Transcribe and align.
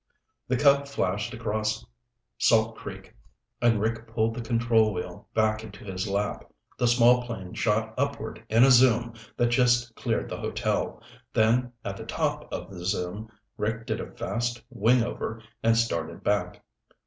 The 0.47 0.57
Cub 0.57 0.87
flashed 0.87 1.31
across 1.31 1.85
Salt 2.39 2.75
Creek 2.75 3.13
and 3.61 3.79
Rick 3.79 4.07
pulled 4.07 4.33
the 4.33 4.41
control 4.41 4.95
wheel 4.95 5.27
back 5.35 5.63
into 5.63 5.83
his 5.85 6.07
lap. 6.07 6.43
The 6.79 6.87
small 6.87 7.21
plane 7.21 7.53
shot 7.53 7.93
upward 7.99 8.43
in 8.49 8.63
a 8.63 8.71
zoom 8.71 9.13
that 9.37 9.49
just 9.51 9.93
cleared 9.93 10.27
the 10.27 10.37
hotel, 10.39 11.03
then 11.33 11.73
at 11.85 11.97
the 11.97 12.05
top 12.07 12.51
of 12.51 12.71
the 12.73 12.83
zoom 12.83 13.29
Rick 13.57 13.85
did 13.85 14.01
a 14.01 14.09
fast 14.09 14.63
wing 14.71 15.03
over 15.03 15.39
and 15.61 15.77
started 15.77 16.23
back. 16.23 16.63